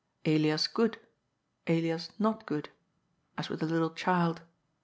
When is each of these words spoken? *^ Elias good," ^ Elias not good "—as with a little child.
*^ 0.25 0.35
Elias 0.35 0.67
good," 0.67 0.93
^ 0.95 0.99
Elias 1.67 2.09
not 2.17 2.47
good 2.47 2.69
"—as 3.37 3.49
with 3.49 3.61
a 3.61 3.67
little 3.67 3.91
child. 3.91 4.41